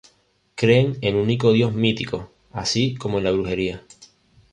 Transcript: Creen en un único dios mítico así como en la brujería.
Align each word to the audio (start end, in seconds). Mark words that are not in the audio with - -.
Creen 0.55 0.97
en 1.01 1.13
un 1.15 1.21
único 1.21 1.53
dios 1.53 1.75
mítico 1.75 2.31
así 2.53 2.95
como 2.95 3.19
en 3.19 3.23
la 3.23 3.29
brujería. 3.29 3.83